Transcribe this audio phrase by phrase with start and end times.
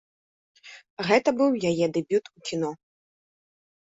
[1.09, 2.71] Гэта быў яе дэбют у кіно.